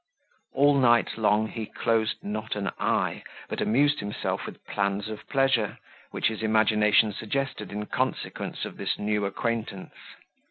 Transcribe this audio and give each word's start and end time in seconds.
All 0.53 0.73
night 0.79 1.15
long 1.15 1.45
he 1.49 1.67
closed 1.67 2.23
not 2.23 2.55
an 2.55 2.71
eye, 2.79 3.21
but 3.49 3.61
amused 3.61 3.99
himself 3.99 4.47
with 4.47 4.65
plans 4.65 5.07
of 5.09 5.29
pleasure, 5.29 5.77
which 6.09 6.25
his 6.29 6.41
imagination 6.41 7.13
suggested 7.13 7.71
in 7.71 7.85
consequence 7.85 8.65
of 8.65 8.77
this 8.77 8.97
new 8.97 9.27
acquaintance. 9.27 9.91